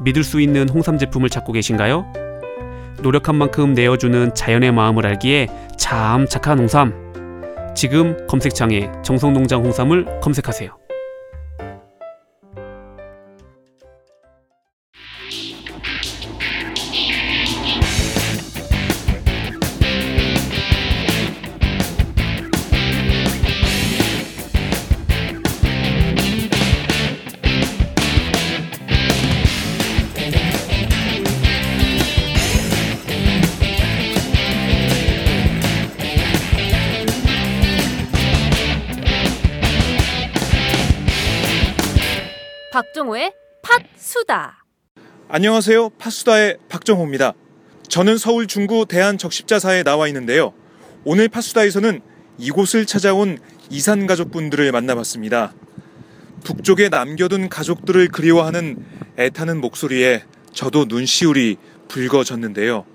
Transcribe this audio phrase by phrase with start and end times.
[0.00, 2.04] 믿을 수 있는 홍삼 제품을 찾고 계신가요?
[3.02, 6.92] 노력한 만큼 내어주는 자연의 마음을 알기에 참 착한 홍삼.
[7.74, 10.83] 지금 검색창에 정성농장 홍삼을 검색하세요.
[45.36, 45.90] 안녕하세요.
[45.98, 47.32] 파수다의 박정호입니다.
[47.88, 50.52] 저는 서울 중구 대한적십자사에 나와 있는데요.
[51.02, 52.02] 오늘 파수다에서는
[52.38, 55.52] 이곳을 찾아온 이산 가족분들을 만나봤습니다.
[56.44, 58.76] 북쪽에 남겨둔 가족들을 그리워하는
[59.18, 60.22] 애타는 목소리에
[60.52, 61.56] 저도 눈시울이
[61.88, 62.86] 붉어졌는데요.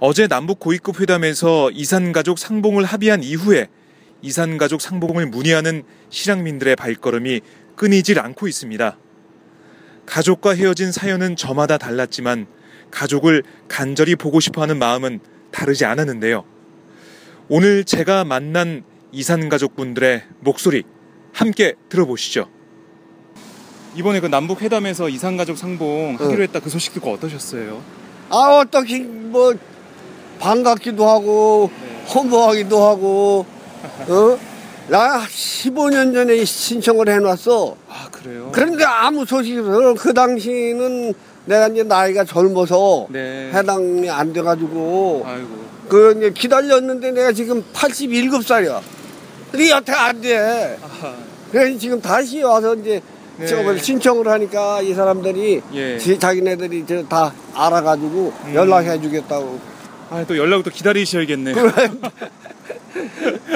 [0.00, 3.68] 어제 남북 고위급 회담에서 이산 가족 상봉을 합의한 이후에
[4.20, 7.40] 이산 가족 상봉을 문의하는 실향민들의 발걸음이
[7.74, 8.98] 끊이질 않고 있습니다.
[10.08, 12.46] 가족과 헤어진 사연은 저마다 달랐지만
[12.90, 15.20] 가족을 간절히 보고 싶어 하는 마음은
[15.52, 16.44] 다르지 않았는데요.
[17.48, 20.84] 오늘 제가 만난 이산 가족분들의 목소리
[21.32, 22.48] 함께 들어보시죠.
[23.96, 27.82] 이번에 그 남북 회담에서 이산 가족 상봉 하기로 했다 그 소식 듣고 어떠셨어요?
[28.30, 29.54] 아 어떻게 뭐
[30.38, 31.70] 반갑기도 하고
[32.14, 33.46] 허무하기도 하고
[34.08, 34.38] 어?
[34.88, 37.76] 나 15년 전에 신청을 해놨어.
[37.90, 38.50] 아 그래요?
[38.52, 39.94] 그런데 아무 소식이 없어.
[39.94, 41.12] 그 당시는
[41.44, 43.50] 내가 이제 나이가 젊어서 네.
[43.52, 45.48] 해당이 안 돼가지고 아이고.
[45.88, 48.80] 그 이제 기다렸는데 내가 지금 87살이야.
[49.50, 50.78] 근데 여태 안 돼.
[50.82, 51.14] 아하.
[51.52, 53.00] 그래서 지금 다시 와서 이제
[53.38, 53.46] 네.
[53.46, 55.98] 저걸 신청을 하니까 이 사람들이 예.
[55.98, 58.54] 지- 자기네들이 저 다 알아가지고 음.
[58.54, 59.58] 연락해 주겠다고
[60.10, 61.52] 아 또 연락을 또 기다리셔야겠네.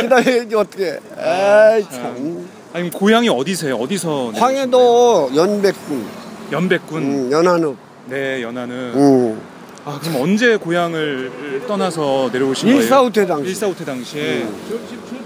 [0.01, 3.77] 기다려야지 어떻게 아이 참 아니 고향이 어디세요?
[3.77, 4.33] 어디서?
[4.35, 6.07] 황해도 연백군
[6.53, 7.03] 연백군.
[7.03, 8.75] 음, 연한읍 네 연하는.
[8.95, 9.41] 음.
[9.85, 12.81] 아 그럼 언제 고향을 떠나서 내려오신 거예요?
[12.83, 14.47] 일사후퇴 당시 일사후퇴 당시에.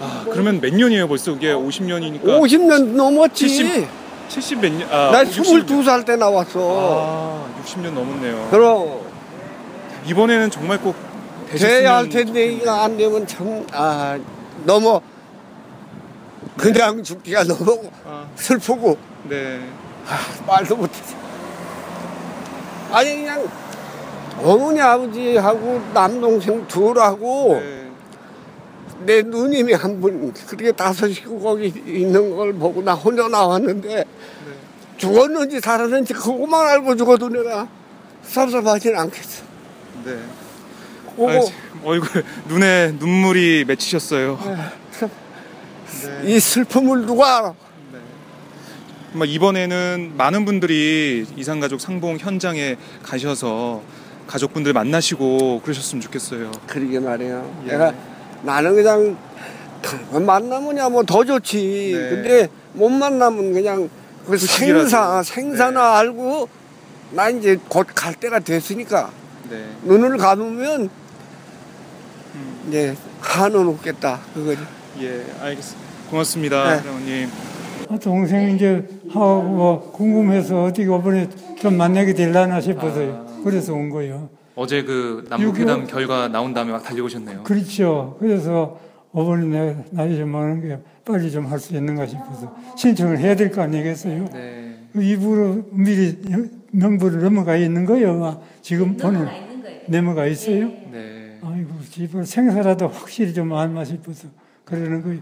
[0.01, 2.25] 아 그러면 몇 년이에요 벌써 그게 50년이니까.
[2.25, 3.89] 50년 넘었지 70
[4.29, 4.89] 70 몇 년?
[4.91, 5.67] 아, 나60 년.
[5.67, 8.49] 22살 때 나왔어 아 60년 넘었네요.
[8.51, 9.01] 그럼
[10.07, 10.95] 이번에는 정말 꼭
[11.57, 14.19] 돼야 할 텐데 이거 안 되면 참 아
[14.67, 15.01] 너무
[16.57, 18.99] 그냥 죽기가 너무 아, 슬프고
[19.29, 19.61] 네.
[20.47, 20.93] 말도 못해
[22.91, 23.47] 아니 그냥
[24.43, 27.87] 어머니 아버지하고 남동생 둘하고 네.
[29.01, 34.05] 내 누님이 한 분 그렇게 다섯 식구 거기 있는 걸 보고 나 혼자 나왔는데
[34.97, 37.69] 죽었는지 살았는지 그것만 알고 죽어도 내가
[38.25, 39.45] 섭섭하진 않겠어
[40.05, 40.19] 네.
[41.17, 41.51] 오고
[41.85, 44.39] 얼굴 눈에 눈물이 맺히셨어요.
[46.25, 47.55] 이 슬픔을 누가 알아?
[49.13, 53.83] 정말 이번에는 많은 분들이 이산가족 상봉 현장에 가셔서
[54.27, 56.51] 가족분들 만나시고 그러셨으면 좋겠어요.
[56.67, 57.45] 그러게 말이야.
[57.65, 57.71] 예.
[57.71, 57.95] 내가
[58.43, 59.17] 나는 그냥
[60.13, 61.93] 만나면야 뭐 더 좋지.
[61.95, 62.11] 네.
[62.11, 63.89] 근데 못 만나면 그냥
[64.27, 64.37] 그.
[64.37, 65.97] 생사 생사나 네.
[66.01, 66.49] 알고
[67.13, 69.11] 나 이제 곧 갈 때가 됐으니까
[69.49, 69.65] 네.
[69.85, 70.91] 눈을 감으면 음.
[72.69, 74.61] 이제 한은 없겠다 그거지.
[75.01, 75.87] 예, 알겠습니다.
[76.11, 76.77] 고맙습니다, 네.
[76.79, 77.29] 사장님.
[77.89, 81.29] 아, 동생 이제 하고 뭐 궁금해서 어디 이번에
[81.59, 83.27] 좀 만나게 될라나 싶어서요.
[83.45, 84.29] 그래서 온 거예요.
[84.57, 87.43] 어제 그 남북회담 남북회담 결과 나온 다음에 막 달려오셨네요.
[87.45, 88.17] 그렇죠.
[88.19, 88.79] 그래서
[89.15, 93.63] 내가 나이 좀 많은 게 빨리 좀 할 수 있는가 싶어서 신청을 해야 될 거
[93.63, 94.29] 아니겠어요?
[94.33, 94.77] 네.
[94.93, 96.19] 그 입으로 미리
[96.73, 98.25] 명부를 넘어가 있는 거예요.
[98.25, 99.27] 아, 지금 보는
[99.89, 100.69] 넘어가 있어요.
[100.93, 101.16] 네.
[101.43, 104.29] 아이고 집을 생사라도 확실히 좀 알마 싶어서
[104.65, 105.21] 그러는 거예요.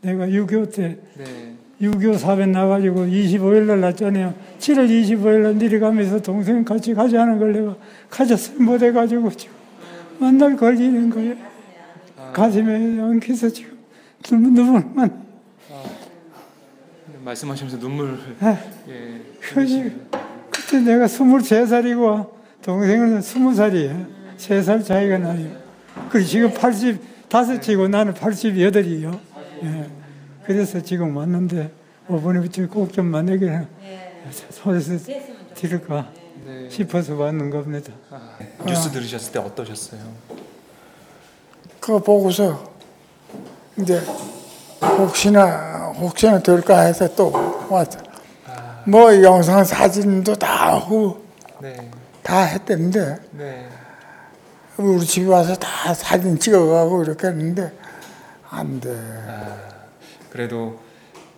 [0.00, 1.54] 내가 6.25 때 네.
[1.80, 4.34] 6.25 사변 나가지고 25일 날 났잖아요.
[4.58, 7.76] 7월 25일 날 내려가면서 동생 같이 가자는 걸 내가
[8.08, 8.60] 가졌어요.
[8.60, 9.54] 못해가지고 지금
[10.18, 11.36] 만날 걸리는 거예요.
[12.32, 13.78] 가슴에 엉켜서 지금
[14.22, 15.22] 눈물, 눈물만.
[17.24, 18.18] 말씀하시면서 눈물.
[18.40, 18.58] 아,
[18.88, 19.20] 예.
[19.40, 19.92] 그지.
[20.50, 22.30] 그때 내가 23살이고
[22.62, 24.21] 동생은 20살이에요.
[24.48, 25.50] 3살 차이가 나요.
[26.10, 29.18] 그리고 지금 85이고 나는 88이요.
[29.64, 29.90] 예.
[30.44, 31.70] 그래서 지금 왔는데
[32.10, 33.66] 이번에부터 꼭좀 만나기를
[34.50, 35.12] 소리서
[35.54, 36.10] 들을까
[36.44, 36.68] 네.
[36.68, 37.92] 싶어서 왔는 겁니다.
[38.66, 40.00] 뉴스 들으셨을 때 어떠셨어요?
[41.78, 42.72] 그거 보고서
[43.80, 44.00] 이제
[44.98, 47.30] 혹시나 혹시나 될까 해서 또
[47.70, 47.98] 왔어.
[48.84, 51.24] 뭐 영상 사진도 다 하고
[51.60, 51.90] 네.
[52.22, 53.68] 다 했던데 네.
[54.76, 57.72] 우리 집에 와서 다 사진 찍어가고 이렇게 했는데
[58.50, 58.90] 안 돼.
[60.30, 60.80] 그래도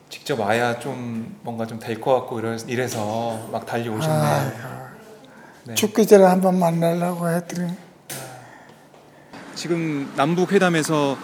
[0.09, 4.53] 직접 와야 좀 뭔가 좀 될 것 같고 이래- 이래서 막 달려오셨네요.
[5.65, 5.75] 네.
[5.75, 7.73] 죽기 전에 한번 만나려고 했더니
[9.55, 11.17] 지금 남북 회담에서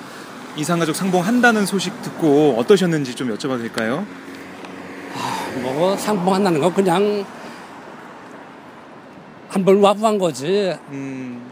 [0.56, 4.04] 이산가족 상봉한다는 소식 듣고 어떠셨는지 좀 여쭤봐도 될까요?
[5.62, 7.24] 뭐 상봉한다는 거 그냥
[9.50, 11.44] 한번 와보한 거지 음,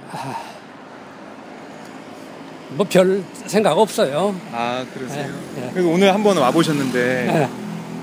[2.71, 4.35] 뭐별 생각 없어요.
[4.53, 5.27] 아 그러세요.
[5.57, 5.71] 네, 네.
[5.73, 7.49] 그래서 오늘 한번 와보셨는데 네.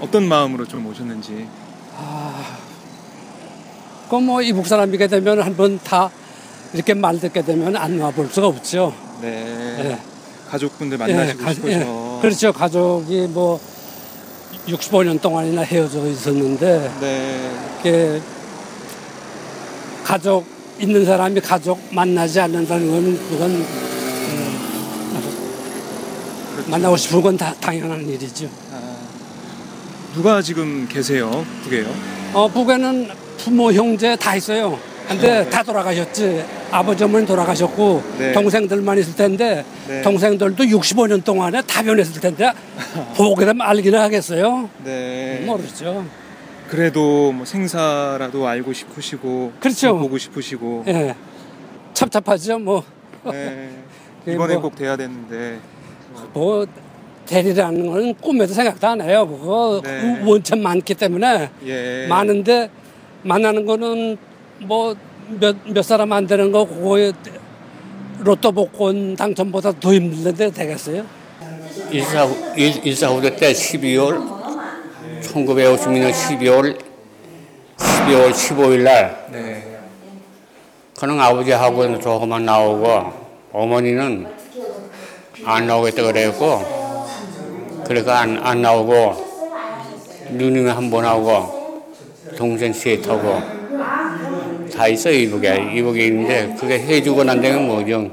[0.01, 1.47] 어떤 마음으로 좀 오셨는지.
[4.09, 6.11] 그뭐 이북 사람이게 되면 한번 다
[6.73, 8.93] 이렇게 말 듣게 되면 안 와볼 수가 없죠.
[9.21, 9.29] 네.
[9.81, 9.99] 네.
[10.49, 11.71] 가족분들 만나시고 예, 가- 싶어서.
[11.73, 12.19] 예.
[12.21, 12.51] 그렇죠.
[12.53, 13.59] 가족이 뭐
[14.67, 17.51] 65년 동안이나 헤어져 있었는데 네.
[20.05, 20.45] 가족
[20.79, 24.59] 있는 사람이 가족 만나지 않는다는 건 그건 음,
[26.67, 28.47] 만나고 싶은 건 다 당연한 일이죠.
[28.71, 28.79] 아,
[30.13, 31.43] 누가 지금 계세요?
[31.63, 31.87] 북에요?
[32.33, 33.09] 어, 북에는
[33.39, 34.77] 부모, 형제 다 있어요.
[35.07, 36.43] 근데 다 돌아가셨지.
[36.71, 38.31] 아버지 어머니 돌아가셨고 네.
[38.33, 40.01] 동생들만 있을 텐데 네.
[40.01, 42.51] 동생들도 65년 동안에 다 변했을 텐데
[43.17, 44.69] 보게 되면 알기는 하겠어요.
[44.83, 45.43] 네.
[45.45, 46.05] 모르죠.
[46.69, 49.87] 그래도 뭐 생사라도 알고 싶으시고 그렇죠.
[49.89, 51.15] 또 보고 싶으시고 예.
[51.93, 52.59] 찹찹하죠.
[52.59, 52.83] 뭐,
[53.31, 53.69] 네.
[54.25, 55.59] 그 이번에 뭐- 꼭 돼야 되는데
[56.33, 56.65] 뭐
[57.25, 59.27] 대리라는 건 꿈에도 생각도 안 해요.
[59.27, 60.21] 그거 네.
[60.25, 62.07] 원천 많기 때문에 예.
[62.07, 62.69] 많은데
[63.23, 64.17] 만나는 거는
[64.61, 64.95] 뭐
[65.27, 67.11] 몇 몇 사람 안 되는 거 그거에
[68.19, 71.03] 로또 복권 당첨보다 더 힘든데 되겠어요?
[71.89, 72.25] 일사
[72.55, 74.44] 일- 일사후대 때 12월
[75.21, 76.77] 1956년 12월
[77.77, 79.77] 12월 15일 날 네.
[80.99, 83.13] 그는 아버지하고는 조금만 나오고
[83.51, 84.27] 어머니는
[85.45, 86.63] 안 나오겠다 그랬고
[87.85, 89.25] 그러니까 안, 안 나오고
[90.31, 91.83] 누님이 한 번 하고
[92.37, 93.41] 동생 셋하고
[94.75, 98.09] 다 있어요 이북에 이북에 있는데 그게 해주고 난 다음에 뭐죠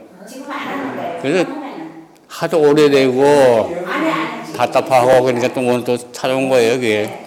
[1.23, 1.49] 그래서
[2.29, 3.23] 하도 오래되고
[4.57, 7.25] 답답하고 그러니까 또 오늘 또 찾아온 거예요 그게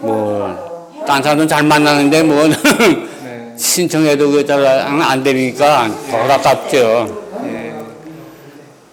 [0.00, 2.54] 뭐딴 사람은 잘 만나는데 뭐 네.
[3.56, 7.74] 신청해도 그게 잘안 되니까 더 답답죠 예.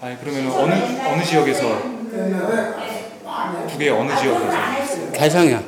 [0.01, 0.74] 아니 그러면 어느
[1.07, 1.95] 어느 지역에서
[3.69, 5.62] 북의 어느 지역에서 개성이야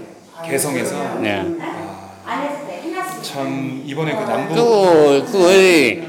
[0.46, 1.46] 개성에서 네.
[3.22, 6.08] 참 이번에 그 남북 또, 그,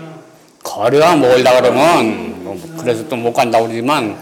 [0.63, 4.17] 거리가 멀다 그러면, 뭐 그래서 또 못 간다고 그러지만,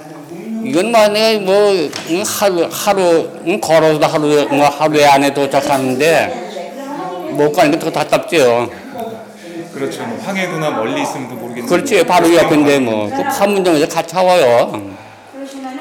[0.68, 1.70] 이건 만약에 뭐,
[2.10, 6.44] 응, 하루, 하루, 응, 걸어서도 하루, 뭐 하루에 안에 도착하는데,
[7.30, 8.68] 못 가는 게 더 답답죠.
[9.72, 10.04] 그렇죠.
[10.06, 11.68] 뭐 황해도나 멀리 있으면 또 모르겠는데.
[11.68, 14.72] 그렇지 바로 옆인데 뭐 그 판문점에서 같이 와요.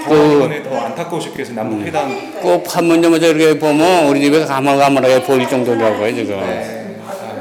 [0.05, 1.55] 그, 이번에 더 안타까우셨겠어요.
[1.55, 2.09] 남북 회담.
[2.41, 6.41] 그 판문점에서 이렇게 보면 우리 집에 가물가물하게 보일 정도라고요 지금.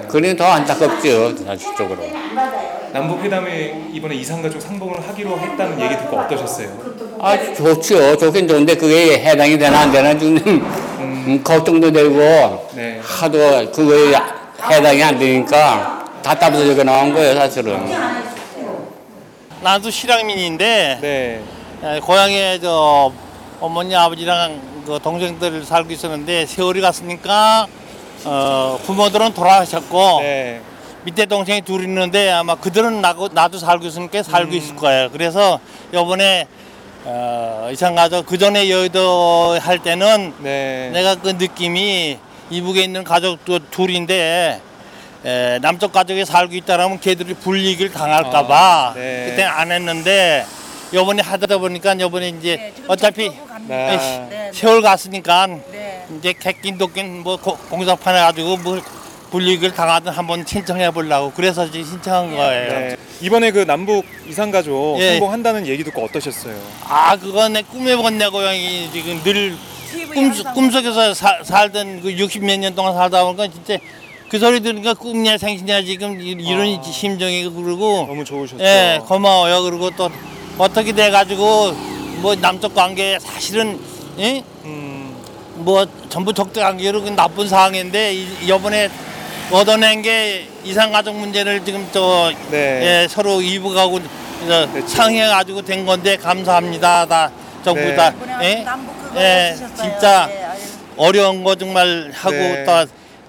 [0.08, 2.02] 그러니 더 안타깝죠 사실적으로.
[2.94, 6.68] 남북 회담에 이번에 이산가족 상봉을 하기로 했다는 얘기 듣고 어떠셨어요?
[7.20, 10.36] 아 좋죠 좋긴 좋은데 그게 해당이 되나 안 되나 지금
[11.00, 13.00] 음, 걱정도 되고 네.
[13.02, 14.14] 하도 그거에
[14.70, 17.84] 해당이 안 되니까 답답해서 나온 거예요 사실은.
[19.60, 21.42] 나도 실향민인데 네.
[21.82, 23.10] 에, 고향에 저
[23.60, 27.66] 어머니 아버지랑 그 동생들 살고 있었는데 세월이 갔으니까
[28.24, 30.60] 어, 부모들은 돌아가셨고 네.
[31.04, 34.56] 밑에 동생이 둘 있는데 아마 그들은 나고, 나도 살고 있으니까 살고 음.
[34.56, 35.10] 있을 거예요.
[35.10, 36.46] 그래서 이번에
[37.06, 40.90] 어, 이상가족 그 전에 여의도 할 때는 네.
[40.94, 42.18] 내가 그 느낌이
[42.48, 44.60] 이북에 있는 가족 도 둘인데
[45.26, 49.26] 에, 남쪽 가족이 살고 있다라면 걔들이 불이익을 당할까봐 아, 네.
[49.28, 50.46] 그때 안 했는데
[50.94, 53.30] 요번에 하다 보니까 요번에 이제 어차피
[53.68, 54.50] 네.
[54.54, 55.48] 세월 갔으니까
[56.18, 58.80] 이제 객긴 독긴 뭐 고- 공사판 해가지고 뭐
[59.34, 62.72] 불이익을 당하든 한번 신청해 보려고 그래서 이제 신청한 거예요.
[62.72, 62.96] 네.
[63.20, 65.10] 이번에 그 남북 이산가족 예.
[65.12, 66.54] 상봉한다는 얘기 듣고 어떠셨어요?
[66.84, 69.56] 아 그거 내 꿈에 본내 고향이 지금 늘
[70.14, 73.76] 꿈, 꿈속에서 사- 살던 그 60 몇 년 동안 살다 보니까 진짜
[74.28, 78.62] 그 소리 들으니까 꿈이야 생신이야 지금 이- 이런 심정이 그러고 너무 좋으셨죠.
[78.62, 80.08] 예 고마워요 그리고 또
[80.58, 81.72] 어떻게 돼 가지고
[82.22, 83.80] 뭐 남쪽 관계 사실은
[84.20, 84.44] 예?
[85.56, 88.88] 뭐 전부 적대 관계로 그 나쁜 상황인데 이- 이번에
[89.50, 93.02] 얻어낸 게 이산가족 문제를 지금 또 네.
[93.02, 94.00] 예, 서로 이북하고
[94.46, 97.30] 저 상의해가지고 된 건데 감사합니다 다
[97.64, 97.94] 정부 네.
[97.96, 98.64] 다 예?
[99.16, 100.28] 예, 진짜
[100.96, 102.64] 어려운 거 정말 하고 네.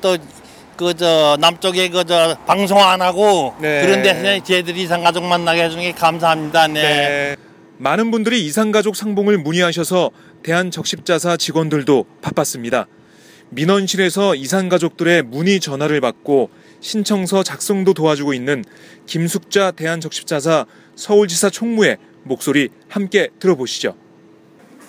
[0.02, 3.82] 또또그 저 남쪽에 그 저 방송 안 하고 네.
[3.82, 6.68] 그런 데서 쟤들이 이산가족 만나게 해주는 게 감사합니다.
[6.68, 6.82] 네.
[6.82, 7.36] 네.
[7.78, 10.12] 많은 분들이 이산가족 상봉을 문의하셔서
[10.44, 12.88] 대한적십자사 직원들도 바빴습니다.
[13.50, 16.50] 민원실에서 이산 가족들의 문의 전화를 받고
[16.82, 18.64] 신청서 작성도 도와주고 있는
[19.06, 23.96] 김숙자 대한적십자사 서울지사 총무의 목소리 함께 들어보시죠.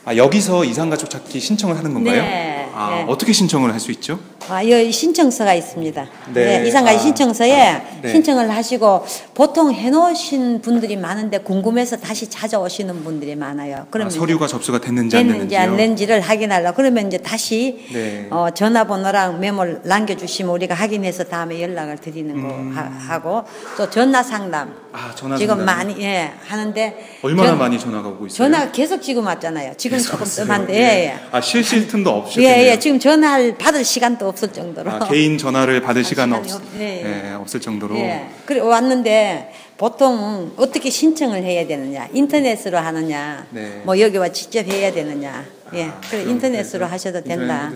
[0.04, 2.22] 아, 여기서 이산 가족 찾기 신청을 하는 건가요?
[2.22, 3.04] 네, 아, 네.
[3.08, 4.20] 어떻게 신청을 할 수 있죠?
[4.48, 6.06] 아, 여기 신청서가 있습니다.
[6.32, 6.60] 네.
[6.60, 6.68] 네.
[6.68, 7.00] 이상가지 아.
[7.00, 8.08] 신청서에 네.
[8.12, 13.76] 신청을 하시고 보통 해놓으신 분들이 많은데 궁금해서 다시 찾아오시는 분들이 많아요.
[13.78, 15.70] 아, 그러면 서류가 접수가 됐는지 안 됐는지 안?
[15.76, 18.28] 됐는지를 확인하려고 그러면 이제 다시 네.
[18.30, 22.72] 어, 전화번호랑 메모를 남겨주시면 우리가 확인해서 다음에 연락을 드리는 거 음.
[22.74, 25.66] 하, 고또 전화 상담 아, 전화 지금 상담.
[25.76, 28.36] 많이 예 하는데 얼마나 전- 많이 전화가 오고 있어요?
[28.48, 29.72] 전화가 계속 지금 왔잖아요.
[29.76, 30.24] 지금 조금?
[30.24, 30.78] 뜸한데 예.
[30.78, 31.16] 예, 예.
[31.32, 32.48] 아, 실실 틈도 없으셨네요.
[32.50, 34.90] 예, 예, 지금 전화를 받을 시간도 없을 정도로.
[34.90, 37.30] 아, 개인 전화를 받을 시간 없, 시간이 없- 예, 예.
[37.30, 37.96] 예, 없을 정도로.
[37.96, 38.28] 예.
[38.44, 42.06] 그래 왔는데 보통 어떻게 신청을 해야 되느냐?
[42.12, 43.46] 인터넷으로 하느냐?
[43.50, 43.82] 네.
[43.84, 45.44] 뭐 여기 와 직접 해야 되느냐?
[45.74, 45.90] 예.
[46.10, 47.72] 그래 인터넷으로 그래서 하셔도 된다.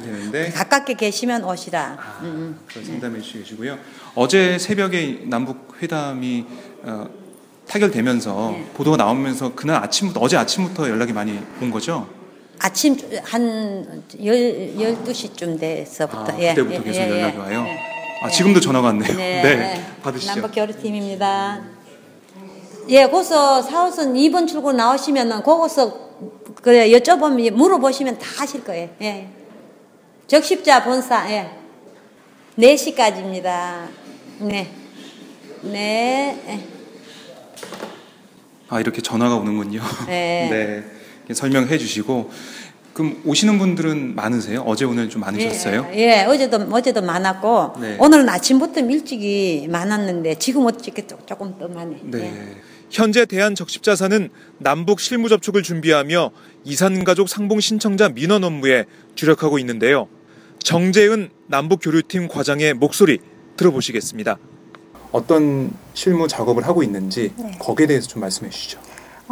[0.54, 1.98] 가깝게 계시면 오시라.
[2.22, 2.60] 음, 음.
[2.68, 3.78] 그런 상담해 주시고요.
[4.14, 6.44] 어제 새벽에 남북 회담이
[6.82, 7.06] 어,
[7.68, 8.64] 타결되면서 네.
[8.74, 12.06] 보도가 나오면서 그날 아침부터 어제 아침부터 연락이 많이 온 거죠.
[12.62, 14.34] 아침 한 열,
[14.76, 16.32] 12시쯤 돼서부터.
[16.32, 17.10] 아, 예, 그때부터 예, 계속 예, 예.
[17.10, 17.66] 연락이 와요.
[18.22, 19.16] 아, 지금도 전화가 왔네요.
[19.16, 19.86] 네, 네, 네.
[20.02, 20.32] 받으시죠.
[20.34, 21.62] 남북 교류팀입니다.
[22.90, 26.10] 예, 거기서 4호선 2번 출구 나오시면은 거기서
[26.62, 28.90] 그래 여쭤보면 물어보시면 다 하실 거예요.
[29.00, 29.28] 예.
[30.26, 31.50] 적십자 본사 예.
[32.58, 33.88] 4시까지입니다.
[34.40, 34.70] 네.
[35.62, 36.42] 네.
[36.46, 36.60] 예.
[38.68, 39.80] 아 이렇게 전화가 오는군요.
[40.06, 40.48] 네.
[40.52, 40.99] 네,
[41.34, 42.30] 설명해 주시고
[42.92, 44.62] 그럼 오시는 분들은 많으세요?
[44.66, 45.88] 어제 오늘 좀 많으셨어요?
[45.94, 47.96] 예, 예, 어제도 어제도 많았고 네.
[48.00, 52.00] 오늘은 아침부터 일찍이 많았는데 지금 어떻게 조- 조금 뜸하네.
[52.04, 52.18] 네.
[52.20, 52.56] 예.
[52.90, 56.32] 현재 대한적십자사는 남북 실무 접촉을 준비하며
[56.64, 60.08] 이산가족 상봉 신청자 민원 업무에 주력하고 있는데요.
[60.62, 63.18] 정재은 남북교류팀 과장의 목소리
[63.56, 64.38] 들어보시겠습니다.
[65.12, 67.56] 어떤 실무 작업을 하고 있는지 네.
[67.60, 68.80] 거기에 대해서 좀 말씀해 주시죠.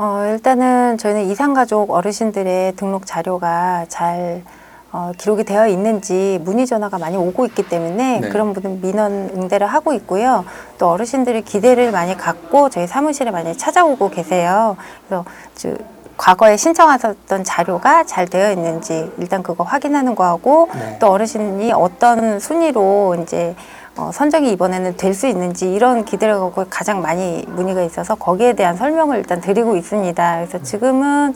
[0.01, 4.45] 어, 일단은 저희는 이산가족 어르신들의 등록 자료가 잘
[4.93, 8.29] 어, 기록이 되어 있는지 문의 전화가 많이 오고 있기 때문에 네.
[8.29, 10.45] 그런 분은 민원 응대를 하고 있고요.
[10.79, 14.77] 또 어르신들이 기대를 많이 갖고 저희 사무실에 많이 찾아오고 계세요.
[15.09, 15.25] 그래서
[15.57, 15.71] 저
[16.17, 20.99] 과거에 신청하셨던 자료가 잘 되어 있는지 일단 그거 확인하는 거하고 네.
[21.01, 23.57] 또 어르신이 어떤 순위로 이제
[23.99, 28.77] 어, 선정이 이번에는 될 수 있는지 이런 기대를 갖고 가장 많이 문의가 있어서 거기에 대한
[28.77, 30.37] 설명을 일단 드리고 있습니다.
[30.37, 31.35] 그래서 지금은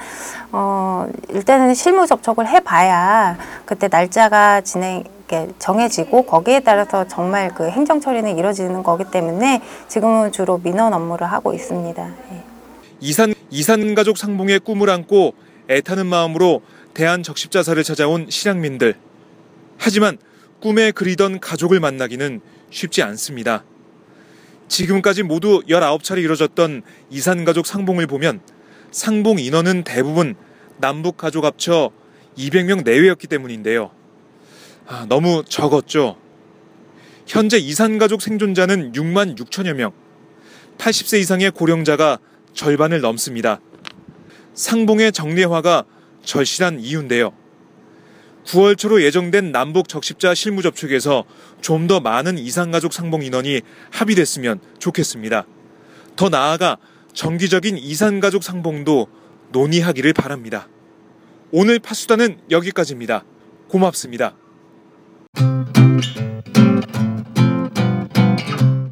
[0.52, 5.02] 어, 일단은 실무 접촉을 해봐야 그때 날짜가 진행
[5.58, 11.54] 정해지고 거기에 따라서 정말 그 행정 처리는 이루어지는 거기 때문에 지금은 주로 민원 업무를 하고
[11.54, 12.06] 있습니다.
[12.32, 12.42] 예.
[13.00, 15.32] 이산 이산 가족 상봉의 꿈을 안고
[15.70, 16.60] 애타는 마음으로
[16.92, 18.94] 대한 적십자사를 찾아온 실향민들.
[19.78, 20.18] 하지만
[20.62, 22.40] 꿈에 그리던 가족을 만나기는
[22.70, 23.64] 쉽지 않습니다.
[24.68, 28.40] 지금까지 모두 19차례 이뤄졌던 이산 가족 상봉을 보면
[28.92, 30.36] 상봉 인원은 대부분
[30.78, 31.90] 남북 가족 합쳐
[32.38, 33.90] 200명 내외였기 때문인데요.
[34.86, 36.16] 아, 너무 적었죠.
[37.26, 39.90] 현재 이산 가족 생존자는 6만 6천여 명.
[40.78, 42.18] 80세 이상의 고령자가
[42.54, 43.60] 절반을 넘습니다.
[44.54, 45.84] 상봉의 정례화가
[46.22, 47.41] 절실한 이유인데요.
[48.46, 51.24] 9월 초로 예정된 남북 적십자 실무 접촉에서
[51.60, 55.46] 좀 더 많은 이산가족 상봉 인원이 합의됐으면 좋겠습니다.
[56.16, 56.76] 더 나아가
[57.12, 59.08] 정기적인 이산가족 상봉도
[59.50, 60.68] 논의하기를 바랍니다.
[61.50, 63.24] 오늘 파수단은 여기까지입니다.
[63.68, 64.34] 고맙습니다.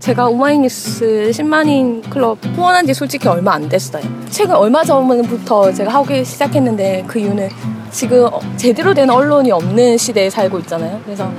[0.00, 4.02] 제가 오마이뉴스 10만인 클럽 후원한 지 솔직히 얼마 안 됐어요.
[4.30, 7.48] 최근 얼마 전부터 제가 하기 시작했는데 그 이유는
[7.90, 11.00] 지금 어, 제대로 된 언론이 없는 시대에 살고 있잖아요.
[11.04, 11.30] 그래서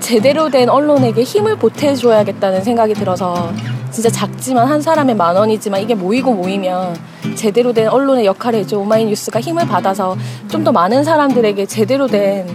[0.00, 3.52] 제대로 된 언론에게 힘을 보태줘야겠다는 생각이 들어서
[3.90, 6.96] 진짜 작지만 한 사람의 만 원이지만 이게 모이고 모이면
[7.34, 10.16] 제대로 된 언론의 역할을 해줘 오마이뉴스가 힘을 받아서
[10.48, 12.46] 좀 더 많은 사람들에게 제대로 된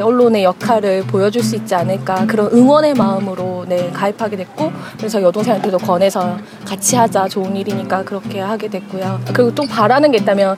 [0.00, 6.38] 언론의 역할을 보여줄 수 있지 않을까 그런 응원의 마음으로 네, 가입하게 됐고 그래서 여동생한테도 권해서
[6.64, 9.20] 같이 하자 좋은 일이니까 그렇게 하게 됐고요.
[9.34, 10.56] 그리고 또 바라는 게 있다면